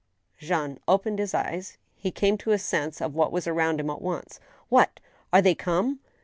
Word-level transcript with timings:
Jean 0.39 0.79
opened 0.87 1.19
his 1.19 1.35
eyes. 1.35 1.77
He 1.95 2.09
came 2.09 2.35
to 2.39 2.53
a 2.53 2.57
sense 2.57 3.01
of 3.01 3.13
what 3.13 3.31
was 3.31 3.45
around 3.45 3.79
him 3.79 3.91
at 3.91 4.01
once." 4.01 4.39
What} 4.69 4.99
Are 5.31 5.43
they 5.43 5.53
come 5.53 5.99